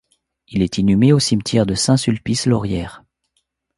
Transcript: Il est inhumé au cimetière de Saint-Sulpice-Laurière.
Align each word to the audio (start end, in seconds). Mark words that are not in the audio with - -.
Il 0.47 0.63
est 0.63 0.79
inhumé 0.79 1.13
au 1.13 1.19
cimetière 1.19 1.67
de 1.67 1.75
Saint-Sulpice-Laurière. 1.75 3.03